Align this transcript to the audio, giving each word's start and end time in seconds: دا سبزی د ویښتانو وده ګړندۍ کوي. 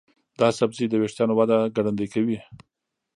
دا 0.39 0.47
سبزی 0.59 0.85
د 0.89 0.93
ویښتانو 1.01 1.33
وده 1.39 1.57
ګړندۍ 1.75 2.07
کوي. 2.13 2.37